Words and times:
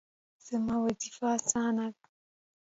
زما 0.47 0.75
وظیفه 0.85 1.25
اسانه 1.37 1.85
ده 1.95 2.01